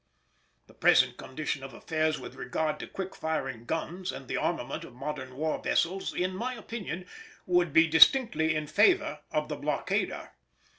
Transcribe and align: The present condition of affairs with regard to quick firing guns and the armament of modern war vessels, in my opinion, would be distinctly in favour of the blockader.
The 0.65 0.73
present 0.73 1.17
condition 1.17 1.61
of 1.61 1.75
affairs 1.75 2.19
with 2.19 2.33
regard 2.33 2.79
to 2.79 2.87
quick 2.87 3.13
firing 3.15 3.65
guns 3.65 4.11
and 4.11 4.27
the 4.27 4.35
armament 4.35 4.83
of 4.83 4.95
modern 4.95 5.35
war 5.35 5.61
vessels, 5.61 6.11
in 6.11 6.35
my 6.35 6.55
opinion, 6.55 7.05
would 7.45 7.71
be 7.71 7.85
distinctly 7.85 8.55
in 8.55 8.65
favour 8.65 9.19
of 9.31 9.47
the 9.47 9.57
blockader. 9.57 10.31